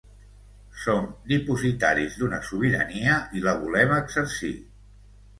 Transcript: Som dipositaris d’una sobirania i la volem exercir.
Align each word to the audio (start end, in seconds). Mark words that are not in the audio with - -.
Som 0.83 1.03
dipositaris 1.31 2.15
d’una 2.21 2.39
sobirania 2.47 3.19
i 3.41 3.43
la 3.43 3.53
volem 3.65 3.93
exercir. 3.99 4.51